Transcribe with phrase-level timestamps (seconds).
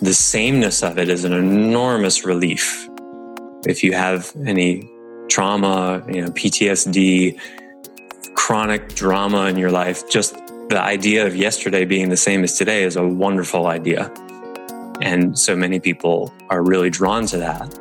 [0.00, 2.89] The sameness of it is an enormous relief.
[3.66, 4.88] If you have any
[5.28, 7.38] trauma, you know, PTSD,
[8.34, 10.34] chronic drama in your life, just
[10.70, 14.10] the idea of yesterday being the same as today is a wonderful idea.
[15.02, 17.78] And so many people are really drawn to that.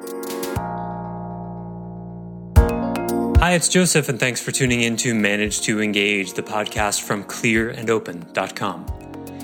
[3.40, 7.24] Hi, it's Joseph, and thanks for tuning in to Manage to Engage, the podcast from
[7.24, 8.99] clearandopen.com.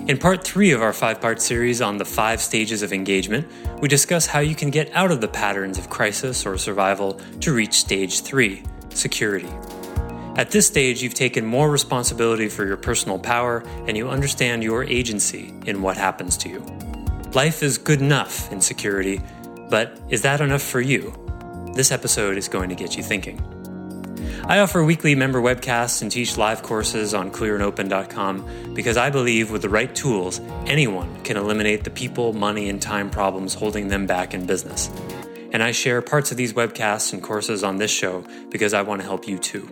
[0.07, 3.47] In part three of our five part series on the five stages of engagement,
[3.81, 7.51] we discuss how you can get out of the patterns of crisis or survival to
[7.51, 9.49] reach stage three security.
[10.35, 14.83] At this stage, you've taken more responsibility for your personal power and you understand your
[14.83, 16.59] agency in what happens to you.
[17.33, 19.23] Life is good enough in security,
[19.71, 21.15] but is that enough for you?
[21.73, 23.54] This episode is going to get you thinking.
[24.47, 29.61] I offer weekly member webcasts and teach live courses on clearandopen.com because I believe with
[29.61, 34.33] the right tools, anyone can eliminate the people, money, and time problems holding them back
[34.33, 34.89] in business.
[35.51, 39.01] And I share parts of these webcasts and courses on this show because I want
[39.01, 39.69] to help you too.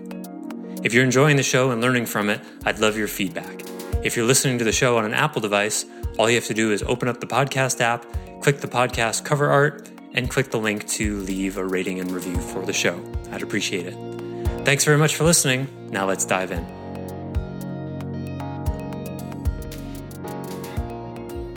[0.83, 3.63] If you're enjoying the show and learning from it, I'd love your feedback.
[4.03, 5.85] If you're listening to the show on an Apple device,
[6.17, 8.05] all you have to do is open up the podcast app,
[8.41, 12.38] click the podcast cover art, and click the link to leave a rating and review
[12.38, 13.02] for the show.
[13.31, 14.22] I'd appreciate it.
[14.66, 15.67] Thanks very much for listening.
[15.92, 16.66] Now let's dive in.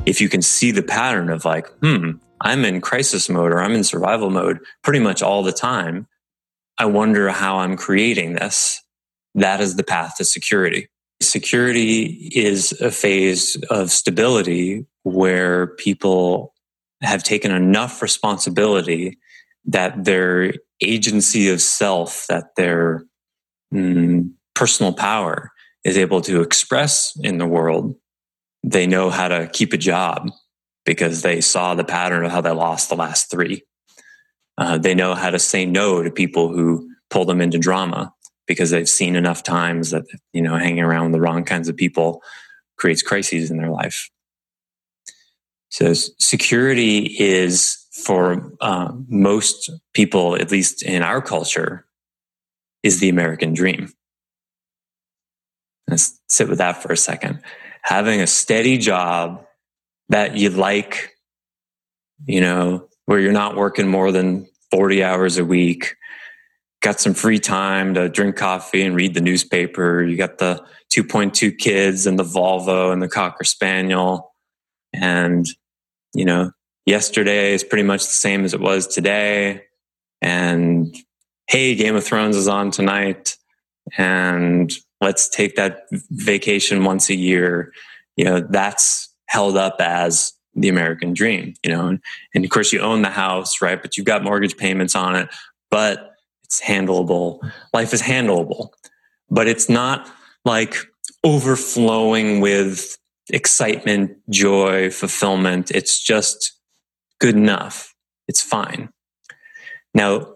[0.07, 3.75] If you can see the pattern of like, hmm, I'm in crisis mode or I'm
[3.75, 6.09] in survival mode pretty much all the time,
[6.79, 8.83] I wonder how I'm creating this.
[9.37, 10.89] That is the path to security.
[11.23, 16.55] Security is a phase of stability where people
[17.03, 19.19] have taken enough responsibility
[19.66, 23.04] that their agency of self, that their
[23.72, 25.53] mm, personal power
[25.84, 27.94] is able to express in the world.
[28.62, 30.31] They know how to keep a job
[30.84, 33.65] because they saw the pattern of how they lost the last three.
[34.59, 38.12] Uh, they know how to say no to people who pull them into drama
[38.47, 42.22] because they've seen enough times that you know hanging around the wrong kinds of people
[42.78, 44.09] creates crises in their life.
[45.69, 51.87] So security is for uh, most people, at least in our culture,
[52.83, 53.93] is the American dream.
[55.89, 57.41] Let's sit with that for a second.
[57.83, 59.45] Having a steady job
[60.09, 61.17] that you like,
[62.27, 65.97] you know, where you're not working more than 40 hours a week,
[66.83, 70.03] got some free time to drink coffee and read the newspaper.
[70.03, 70.63] You got the
[70.95, 74.34] 2.2 kids and the Volvo and the Cocker Spaniel.
[74.93, 75.47] And,
[76.15, 76.53] you know,
[76.86, 79.64] yesterday is pretty much the same as it was today.
[80.22, 80.97] And
[81.48, 83.36] hey, Game of Thrones is on tonight.
[83.98, 87.72] And let's take that vacation once a year.
[88.16, 92.00] You know, that's held up as the American dream, you know, and,
[92.34, 93.80] and of course you own the house, right?
[93.80, 95.28] But you've got mortgage payments on it,
[95.70, 96.14] but
[96.44, 97.41] it's handleable.
[97.74, 98.70] Life is handleable,
[99.28, 100.10] but it's not
[100.47, 100.76] like
[101.24, 102.97] overflowing with
[103.30, 105.70] excitement, joy, fulfillment.
[105.72, 106.56] It's just
[107.21, 107.94] good enough.
[108.28, 108.91] It's fine.
[109.94, 110.32] Now,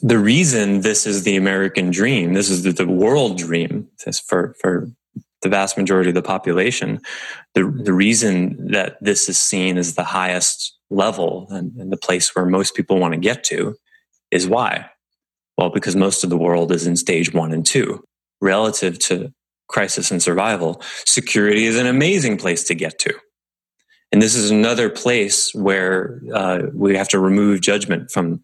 [0.00, 3.88] the reason this is the American dream, this is the, the world dream
[4.26, 4.88] for, for
[5.42, 7.00] the vast majority of the population,
[7.54, 12.34] the, the reason that this is seen as the highest level and, and the place
[12.34, 13.76] where most people want to get to
[14.30, 14.90] is why?
[15.56, 18.04] Well, because most of the world is in stage one and two
[18.40, 19.32] relative to
[19.68, 20.82] crisis and survival.
[21.06, 23.14] Security is an amazing place to get to.
[24.12, 28.42] And this is another place where uh, we have to remove judgment from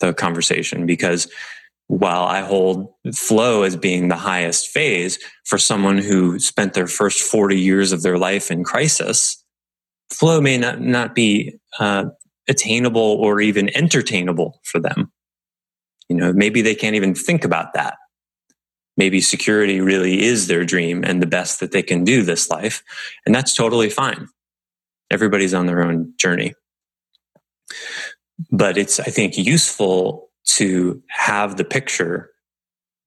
[0.00, 1.28] the conversation because
[1.88, 7.20] while I hold flow as being the highest phase for someone who spent their first
[7.20, 9.42] 40 years of their life in crisis,
[10.10, 12.06] flow may not, not be uh,
[12.48, 15.12] attainable or even entertainable for them.
[16.08, 17.96] You know, maybe they can't even think about that.
[18.96, 22.82] Maybe security really is their dream and the best that they can do this life.
[23.26, 24.28] And that's totally fine
[25.12, 26.54] everybody's on their own journey.
[28.50, 32.30] But it's, I think, useful to have the picture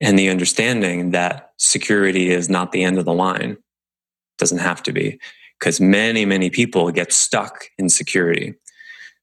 [0.00, 3.52] and the understanding that security is not the end of the line.
[3.52, 5.18] It doesn't have to be
[5.58, 8.54] because many, many people get stuck in security.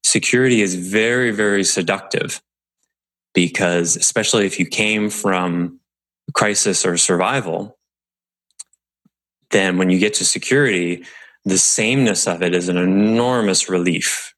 [0.03, 2.41] Security is very, very seductive.
[3.33, 5.79] because especially if you came from
[6.33, 7.77] crisis or survival,
[9.51, 11.03] then when you get to security,
[11.45, 14.33] the sameness of it is an enormous relief.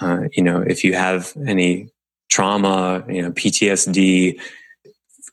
[0.00, 1.90] Uh, you know, if you have any
[2.28, 4.40] trauma, you know, PTSD,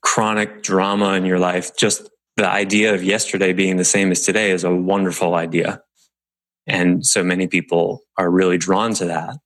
[0.01, 4.51] chronic drama in your life, just the idea of yesterday being the same as today
[4.51, 5.81] is a wonderful idea.
[6.67, 9.37] And so many people are really drawn to that.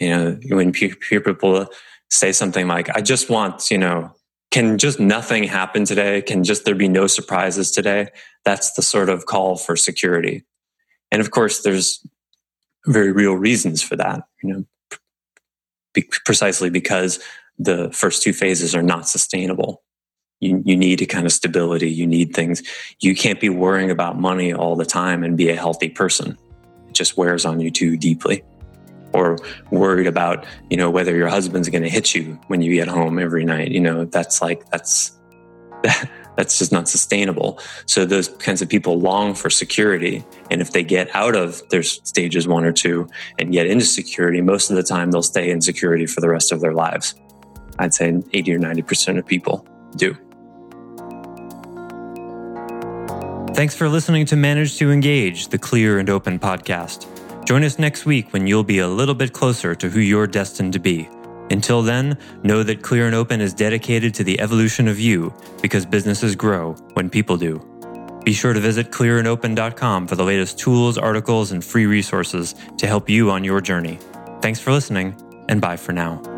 [0.00, 1.66] You know, when people
[2.10, 4.12] say something like, I just want, you know,
[4.52, 6.20] can just nothing happen today?
[6.22, 8.10] Can just there be no surprises today?
[8.44, 10.44] That's the sort of call for security.
[11.10, 12.06] And of course, there's
[12.86, 14.64] very real reasons for that, you know,
[15.94, 17.18] be, precisely because
[17.58, 19.82] the first two phases are not sustainable.
[20.40, 21.90] You, you need a kind of stability.
[21.90, 22.62] You need things.
[23.00, 26.36] You can't be worrying about money all the time and be a healthy person.
[26.88, 28.42] It just wears on you too deeply
[29.14, 29.38] or
[29.70, 33.18] worried about, you know, whether your husband's going to hit you when you get home
[33.18, 33.70] every night.
[33.70, 35.18] You know, that's like, that's,
[36.36, 37.58] that's just not sustainable.
[37.86, 40.24] So those kinds of people long for security.
[40.50, 44.40] And if they get out of their stages one or two and get into security,
[44.40, 47.14] most of the time they'll stay in security for the rest of their lives.
[47.78, 49.66] I'd say 80 or 90% of people
[49.96, 50.16] do.
[53.54, 57.11] Thanks for listening to Manage to Engage, the clear and open podcast.
[57.44, 60.72] Join us next week when you'll be a little bit closer to who you're destined
[60.74, 61.08] to be.
[61.50, 65.84] Until then, know that Clear and Open is dedicated to the evolution of you because
[65.84, 67.60] businesses grow when people do.
[68.24, 73.10] Be sure to visit clearandopen.com for the latest tools, articles, and free resources to help
[73.10, 73.98] you on your journey.
[74.40, 75.16] Thanks for listening,
[75.48, 76.31] and bye for now.